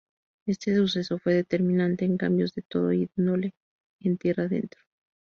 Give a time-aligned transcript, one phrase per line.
[0.47, 3.53] Este suceso fue determinante en cambios de toda índole
[3.99, 4.81] en Tierradentro.